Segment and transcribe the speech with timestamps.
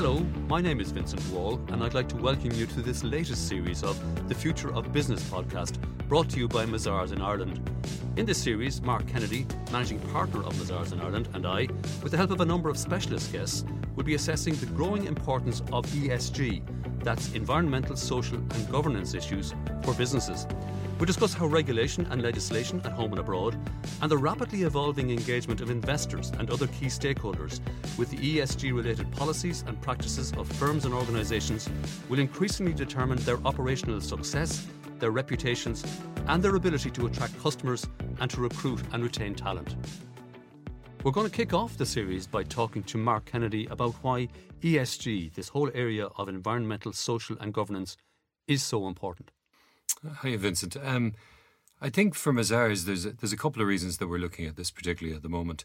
[0.00, 3.48] Hello, my name is Vincent Wall, and I'd like to welcome you to this latest
[3.48, 3.98] series of
[4.28, 7.68] the Future of Business podcast, brought to you by Mazars in Ireland.
[8.16, 11.66] In this series, Mark Kennedy, managing partner of Mazars in Ireland, and I,
[12.00, 13.64] with the help of a number of specialist guests,
[13.96, 16.62] will be assessing the growing importance of ESG,
[17.02, 20.46] that's environmental, social, and governance issues for businesses.
[20.98, 23.56] We discuss how regulation and legislation at home and abroad,
[24.02, 27.60] and the rapidly evolving engagement of investors and other key stakeholders
[27.96, 31.68] with the ESG related policies and practices of firms and organisations
[32.08, 34.66] will increasingly determine their operational success,
[34.98, 35.84] their reputations,
[36.26, 37.86] and their ability to attract customers
[38.20, 39.76] and to recruit and retain talent.
[41.04, 44.28] We're going to kick off the series by talking to Mark Kennedy about why
[44.62, 47.96] ESG, this whole area of environmental, social, and governance,
[48.48, 49.30] is so important.
[50.16, 50.76] Hi, Vincent.
[50.76, 51.14] Um,
[51.80, 54.56] I think for Mazars, there's a, there's a couple of reasons that we're looking at
[54.56, 55.64] this particularly at the moment,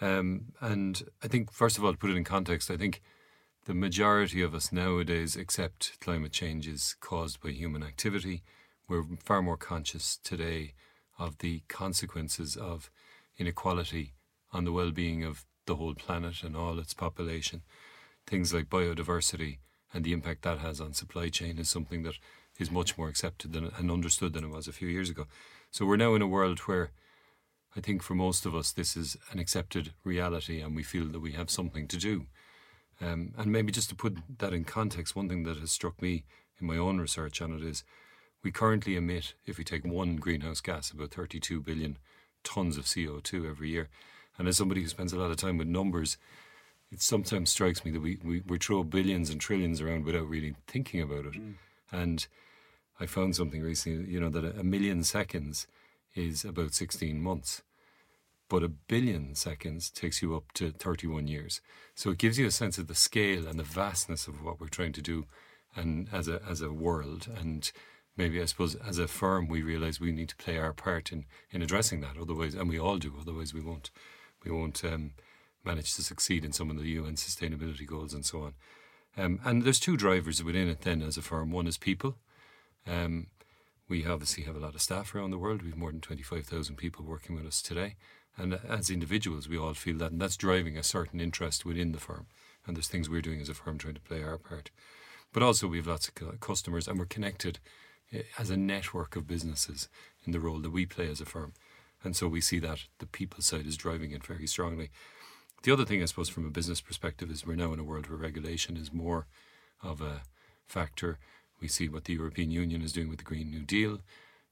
[0.00, 3.02] um, and I think first of all, to put it in context, I think
[3.66, 8.42] the majority of us nowadays accept climate change is caused by human activity.
[8.88, 10.72] We're far more conscious today
[11.18, 12.90] of the consequences of
[13.38, 14.14] inequality
[14.52, 17.62] on the well-being of the whole planet and all its population.
[18.26, 19.58] Things like biodiversity
[19.92, 22.14] and the impact that has on supply chain is something that
[22.58, 25.26] is much more accepted than, and understood than it was a few years ago.
[25.70, 26.90] So we're now in a world where
[27.76, 31.20] I think for most of us this is an accepted reality and we feel that
[31.20, 32.26] we have something to do.
[33.00, 36.24] Um, and maybe just to put that in context, one thing that has struck me
[36.60, 37.84] in my own research on it is
[38.44, 41.98] we currently emit, if we take one greenhouse gas, about 32 billion
[42.44, 43.88] tons of CO2 every year.
[44.38, 46.16] And as somebody who spends a lot of time with numbers,
[46.90, 50.54] it sometimes strikes me that we, we, we throw billions and trillions around without really
[50.66, 51.34] thinking about it.
[51.34, 51.54] Mm.
[51.90, 52.26] And
[53.00, 55.66] I found something recently, you know, that a million seconds
[56.14, 57.62] is about 16 months,
[58.48, 61.60] but a billion seconds takes you up to 31 years.
[61.94, 64.68] So it gives you a sense of the scale and the vastness of what we're
[64.68, 65.26] trying to do
[65.74, 67.28] and as a, as a world.
[67.38, 67.70] And
[68.16, 71.24] maybe, I suppose, as a firm, we realize we need to play our part in,
[71.50, 72.16] in addressing that.
[72.20, 73.90] Otherwise, and we all do, otherwise we won't,
[74.44, 75.12] we won't um,
[75.64, 78.54] manage to succeed in some of the UN sustainability goals and so on.
[79.16, 81.50] Um, and there's two drivers within it then as a firm.
[81.50, 82.16] One is people.
[82.86, 83.28] Um,
[83.88, 85.62] we obviously have a lot of staff around the world.
[85.62, 87.96] We have more than 25,000 people working with us today.
[88.36, 90.12] And as individuals, we all feel that.
[90.12, 92.26] And that's driving a certain interest within the firm.
[92.66, 94.70] And there's things we're doing as a firm trying to play our part.
[95.32, 97.58] But also, we have lots of customers and we're connected
[98.12, 99.88] eh, as a network of businesses
[100.24, 101.52] in the role that we play as a firm.
[102.04, 104.90] And so we see that the people side is driving it very strongly.
[105.62, 108.08] The other thing, I suppose, from a business perspective, is we're now in a world
[108.08, 109.26] where regulation is more
[109.82, 110.22] of a
[110.66, 111.18] factor.
[111.60, 114.00] We see what the European Union is doing with the Green New Deal.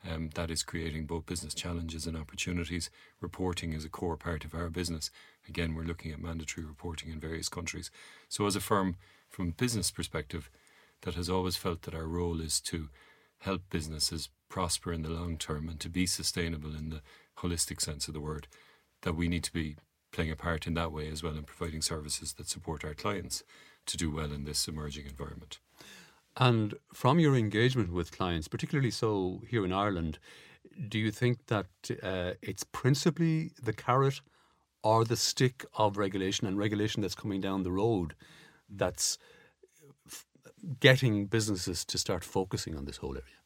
[0.08, 2.90] Um, that is creating both business challenges and opportunities.
[3.20, 5.10] Reporting is a core part of our business.
[5.48, 7.90] Again, we're looking at mandatory reporting in various countries.
[8.28, 8.96] So, as a firm,
[9.28, 10.48] from a business perspective,
[11.02, 12.88] that has always felt that our role is to
[13.40, 17.00] help businesses prosper in the long term and to be sustainable in the
[17.38, 18.46] holistic sense of the word,
[19.00, 19.76] that we need to be
[20.12, 23.42] playing a part in that way as well in providing services that support our clients
[23.86, 25.58] to do well in this emerging environment.
[26.36, 30.18] And from your engagement with clients, particularly so here in Ireland,
[30.88, 31.66] do you think that
[32.02, 34.20] uh, it's principally the carrot
[34.82, 38.14] or the stick of regulation and regulation that's coming down the road
[38.68, 39.18] that's
[40.06, 40.26] f-
[40.78, 43.39] getting businesses to start focusing on this whole area?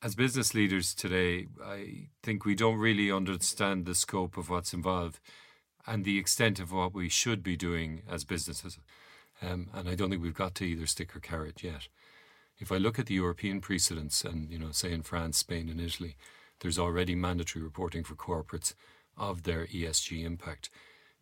[0.00, 5.18] As business leaders today, I think we don't really understand the scope of what's involved
[5.88, 8.78] and the extent of what we should be doing as businesses.
[9.42, 11.88] Um, and I don't think we've got to either stick or carrot yet.
[12.60, 15.80] If I look at the European precedents, and you know, say in France, Spain, and
[15.80, 16.16] Italy,
[16.60, 18.74] there's already mandatory reporting for corporates
[19.16, 20.70] of their ESG impact.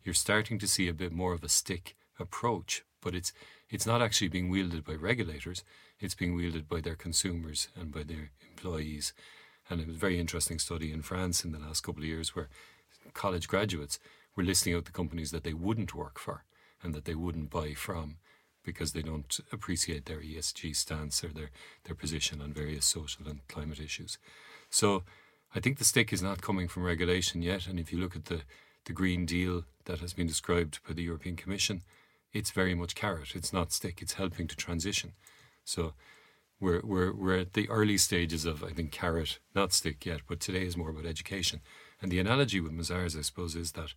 [0.03, 3.33] You're starting to see a bit more of a stick approach, but it's
[3.71, 5.63] it's not actually being wielded by regulators.
[5.99, 9.13] It's being wielded by their consumers and by their employees.
[9.69, 12.35] And it was a very interesting study in France in the last couple of years
[12.35, 12.49] where
[13.13, 13.99] college graduates
[14.35, 16.43] were listing out the companies that they wouldn't work for
[16.83, 18.17] and that they wouldn't buy from
[18.63, 21.49] because they don't appreciate their ESG stance or their,
[21.85, 24.17] their position on various social and climate issues.
[24.69, 25.03] So
[25.55, 27.65] I think the stick is not coming from regulation yet.
[27.65, 28.41] And if you look at the,
[28.85, 31.81] the Green Deal that has been described by the European Commission,
[32.33, 33.35] it's very much carrot.
[33.35, 34.01] It's not stick.
[34.01, 35.13] It's helping to transition.
[35.67, 35.93] So
[36.61, 40.39] we're, we're, we're at the early stages of, I think, carrot, not stick yet, but
[40.39, 41.59] today is more about education.
[42.01, 43.93] And the analogy with Mazars, I suppose, is that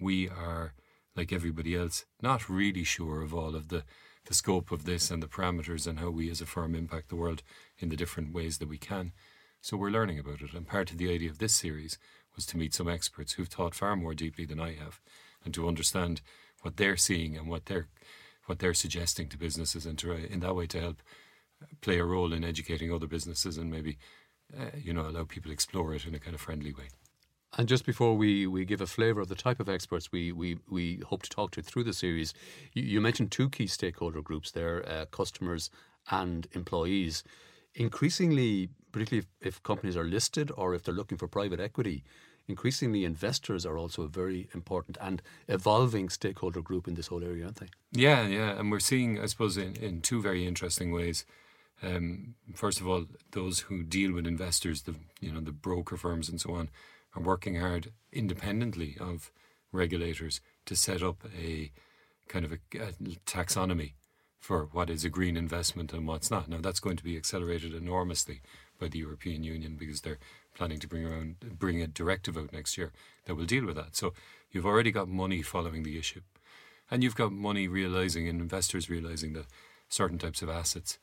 [0.00, 0.72] we are,
[1.16, 3.82] like everybody else, not really sure of all of the,
[4.26, 7.16] the scope of this and the parameters and how we as a firm impact the
[7.16, 7.42] world
[7.80, 9.10] in the different ways that we can.
[9.60, 10.54] So we're learning about it.
[10.54, 11.98] And part of the idea of this series
[12.36, 15.00] was to meet some experts who've thought far more deeply than I have
[15.44, 16.20] and to understand
[16.62, 17.88] what they're seeing and what they're
[18.50, 21.02] what they're suggesting to businesses and to, in that way to help
[21.80, 23.96] play a role in educating other businesses and maybe
[24.58, 26.88] uh, you know allow people to explore it in a kind of friendly way.
[27.56, 30.58] And just before we, we give a flavour of the type of experts we, we,
[30.68, 32.34] we hope to talk to through the series,
[32.74, 35.70] you, you mentioned two key stakeholder groups there uh, customers
[36.10, 37.22] and employees.
[37.74, 42.02] Increasingly, particularly if, if companies are listed or if they're looking for private equity,
[42.50, 47.44] increasingly investors are also a very important and evolving stakeholder group in this whole area,
[47.44, 47.70] aren't they?
[47.92, 48.58] Yeah, yeah.
[48.58, 51.24] And we're seeing, I suppose, in, in two very interesting ways.
[51.82, 56.28] Um, first of all, those who deal with investors, the you know the broker firms
[56.28, 56.68] and so on,
[57.14, 59.32] are working hard independently of
[59.72, 61.72] regulators to set up a
[62.28, 62.92] kind of a, a
[63.26, 63.92] taxonomy
[64.40, 66.48] for what is a green investment and what's not.
[66.48, 68.40] Now that's going to be accelerated enormously
[68.80, 70.18] by the European Union because they're
[70.54, 72.92] planning to bring around bring a directive out next year
[73.26, 73.94] that will deal with that.
[73.94, 74.14] So
[74.50, 76.22] you've already got money following the issue.
[76.90, 79.46] And you've got money realizing and investors realizing that
[79.88, 80.98] certain types of assets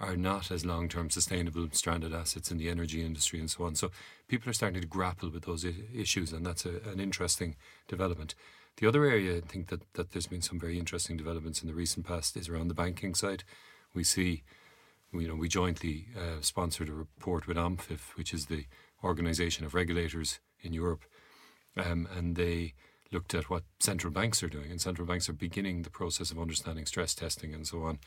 [0.00, 3.76] are not as long term sustainable stranded assets in the energy industry and so on.
[3.76, 3.90] So
[4.26, 5.64] people are starting to grapple with those
[5.94, 7.54] issues, and that's a, an interesting
[7.86, 8.34] development.
[8.78, 11.74] The other area I think that, that there's been some very interesting developments in the
[11.74, 13.44] recent past is around the banking side.
[13.94, 14.42] We see,
[15.12, 18.64] you know, we jointly uh, sponsored a report with OMFIF, which is the
[19.04, 21.04] organisation of regulators in Europe,
[21.76, 22.74] um, and they
[23.10, 26.38] looked at what central banks are doing, and central banks are beginning the process of
[26.38, 27.98] understanding stress testing and so on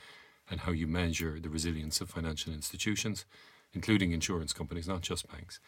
[0.49, 3.25] and how you measure the resilience of financial institutions,
[3.73, 5.59] including insurance companies, not just banks.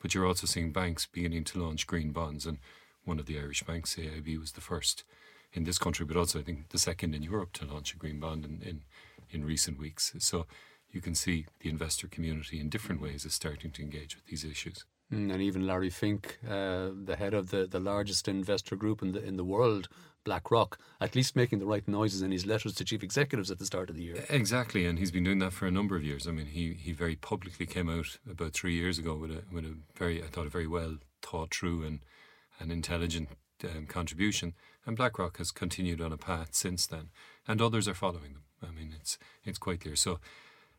[0.00, 2.58] But you're also seeing banks beginning to launch green bonds, and
[3.04, 5.04] one of the Irish banks, AIB, was the first
[5.52, 8.20] in this country, but also I think the second in Europe to launch a green
[8.20, 8.82] bond in, in,
[9.30, 10.14] in recent weeks.
[10.18, 10.46] So
[10.90, 14.44] you can see the investor community in different ways is starting to engage with these
[14.44, 14.84] issues.
[15.12, 19.12] Mm, and even Larry Fink, uh, the head of the, the largest investor group in
[19.12, 19.88] the in the world,
[20.24, 23.66] BlackRock, at least making the right noises in his letters to chief executives at the
[23.66, 24.24] start of the year.
[24.30, 26.26] Exactly, and he's been doing that for a number of years.
[26.26, 29.64] I mean, he, he very publicly came out about three years ago with a with
[29.64, 32.00] a very I thought a very well thought through and
[32.62, 33.28] an intelligent
[33.64, 34.54] um, contribution,
[34.86, 37.10] and BlackRock has continued on a path since then,
[37.46, 38.44] and others are following them.
[38.62, 39.96] I mean, it's it's quite clear.
[39.96, 40.20] So,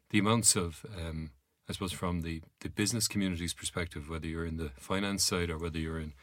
[0.09, 1.31] the amounts of um,
[1.69, 5.57] I suppose from the, the business community's perspective, whether you're in the finance side or
[5.57, 6.13] whether you're in,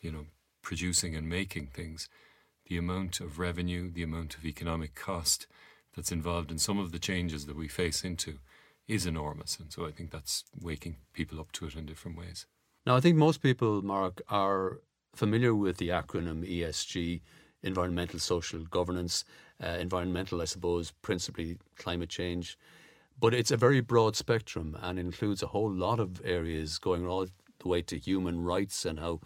[0.00, 0.26] you know,
[0.62, 2.08] producing and making things,
[2.66, 5.46] the amount of revenue, the amount of economic cost
[5.94, 8.38] that's involved in some of the changes that we face into
[8.88, 9.58] is enormous.
[9.60, 12.46] And so I think that's waking people up to it in different ways.
[12.84, 14.80] Now, I think most people, Mark, are
[15.14, 17.20] familiar with the acronym ESG,
[17.62, 19.24] environmental, social governance,
[19.62, 22.58] uh, environmental, I suppose, principally climate change.
[23.18, 27.26] But it's a very broad spectrum and includes a whole lot of areas going all
[27.58, 29.20] the way to human rights and how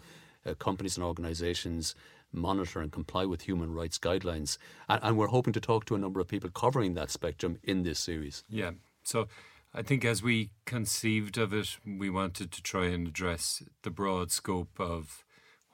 [0.45, 1.95] uh, companies and organizations
[2.33, 4.57] monitor and comply with human rights guidelines.
[4.89, 7.83] And, and, we're hoping to talk to a number of people covering that spectrum in
[7.83, 8.43] this series.
[8.49, 8.71] Yeah.
[9.03, 9.27] So
[9.73, 14.31] I think as we conceived of it, we wanted to try and address the broad
[14.31, 15.24] scope of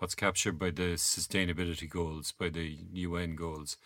[0.01, 3.77] what's captured by the sustainability goals, by the UN goals.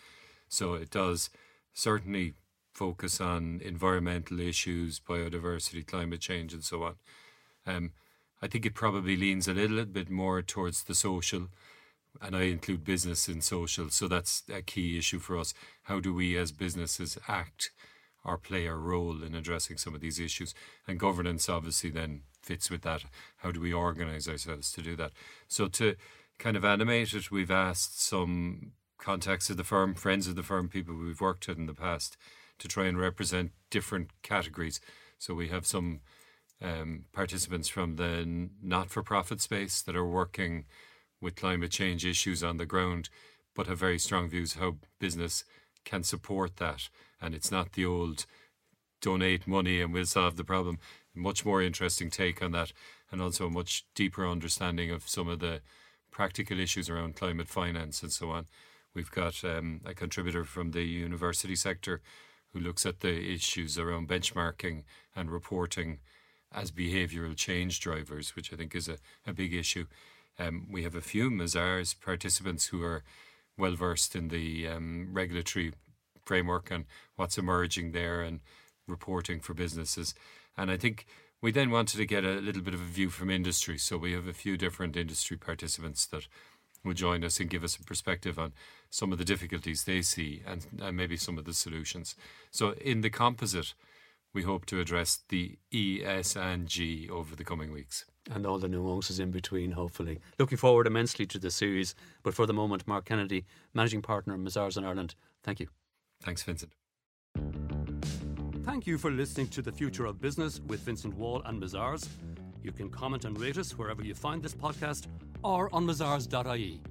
[0.48, 1.30] So it does
[1.74, 2.36] certainly
[2.74, 6.96] focus on environmental issues, biodiversity, climate change, and so on.
[7.68, 7.92] Um,
[8.42, 11.50] I think it probably leans a little bit more towards the social
[12.22, 13.90] and I include business in social.
[13.90, 15.54] So that's a key issue for us.
[15.84, 17.72] How do we as businesses act
[18.26, 20.54] or play a role in addressing some of these issues?
[20.88, 23.04] And governance obviously then fits with that.
[23.38, 25.12] How do we organize ourselves to do that?
[25.48, 25.96] So to
[26.40, 30.70] kind of animate it, we've asked some contacts of the firm, friends of the firm,
[30.70, 32.18] people we've worked with in the past
[32.60, 34.80] to try and represent different categories.
[35.18, 36.02] So we have some
[36.62, 40.66] um, participants from the not for profit space that are working
[41.22, 43.10] with climate change issues on the ground,
[43.56, 45.44] but have very strong views how business
[45.86, 46.90] can support that.
[47.22, 48.26] And it's not the old
[49.02, 50.80] donate money and we'll solve the problem.
[51.14, 52.74] Much more interesting take on that,
[53.10, 55.62] and also a much deeper understanding of some of the
[56.12, 58.48] practical issues around climate finance and so on.
[58.94, 62.02] We've got um, a contributor from the university sector
[62.52, 64.84] who looks at the issues around benchmarking
[65.16, 66.00] and reporting
[66.54, 69.86] as behavioural change drivers, which I think is a, a big issue.
[70.40, 73.04] Um, we have a few Mazars participants who are
[73.58, 75.74] well versed in the um, regulatory
[76.26, 76.86] framework and
[77.16, 78.40] what's emerging there and
[78.88, 80.14] reporting for businesses.
[80.58, 81.06] And I think
[81.42, 83.78] we then wanted to get a little bit of a view from industry.
[83.78, 86.28] So we have a few different industry participants that
[86.84, 88.54] will join us and give us a perspective on
[88.90, 92.16] some of the difficulties they see and, and maybe some of the solutions.
[92.52, 93.74] So in the composite,
[94.34, 98.58] we hope to address the E, S, and G over the coming weeks and all
[98.58, 100.20] the nuances in between, hopefully.
[100.40, 101.96] Looking forward immensely to the series.
[102.24, 105.68] But for the moment, Mark Kennedy, Managing Partner, Mazars in Ireland, thank you.
[106.22, 106.74] Thanks, Vincent.
[108.64, 112.08] Thank you for listening to The Future of Business with Vincent Wall and Mazars.
[112.64, 115.06] You can comment and rate us wherever you find this podcast
[115.44, 116.82] or on mazars.ie.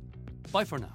[0.53, 0.93] Bye for now.